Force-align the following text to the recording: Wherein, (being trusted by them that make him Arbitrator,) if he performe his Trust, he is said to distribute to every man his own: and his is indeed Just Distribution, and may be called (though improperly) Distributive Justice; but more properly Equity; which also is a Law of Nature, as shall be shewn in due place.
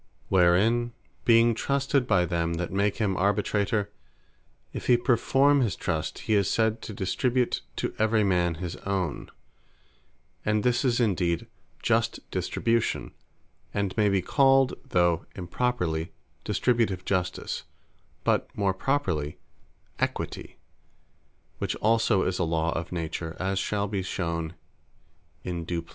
Wherein, 0.29 0.93
(being 1.25 1.53
trusted 1.53 2.07
by 2.07 2.25
them 2.25 2.55
that 2.55 2.71
make 2.71 2.97
him 2.97 3.15
Arbitrator,) 3.15 3.91
if 4.73 4.87
he 4.87 4.97
performe 4.97 5.61
his 5.61 5.75
Trust, 5.75 6.17
he 6.25 6.33
is 6.33 6.49
said 6.49 6.81
to 6.81 6.91
distribute 6.91 7.61
to 7.75 7.93
every 7.99 8.23
man 8.23 8.55
his 8.55 8.77
own: 8.77 9.29
and 10.43 10.65
his 10.65 10.83
is 10.83 10.99
indeed 10.99 11.45
Just 11.83 12.21
Distribution, 12.31 13.13
and 13.75 13.95
may 13.95 14.09
be 14.09 14.23
called 14.23 14.73
(though 14.89 15.27
improperly) 15.35 16.11
Distributive 16.43 17.05
Justice; 17.05 17.65
but 18.23 18.49
more 18.57 18.73
properly 18.73 19.37
Equity; 19.99 20.57
which 21.59 21.75
also 21.75 22.23
is 22.23 22.39
a 22.39 22.43
Law 22.43 22.71
of 22.71 22.91
Nature, 22.91 23.37
as 23.39 23.59
shall 23.59 23.87
be 23.87 24.01
shewn 24.01 24.55
in 25.43 25.63
due 25.63 25.83
place. 25.83 25.89